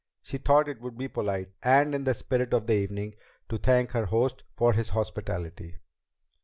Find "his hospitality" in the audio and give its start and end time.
4.73-5.75